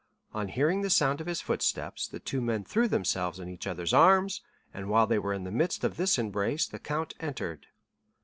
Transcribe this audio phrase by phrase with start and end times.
[0.33, 3.93] On hearing the sound of his footsteps, the two men threw themselves in each other's
[3.93, 4.41] arms,
[4.73, 7.67] and while they were in the midst of this embrace, the count entered.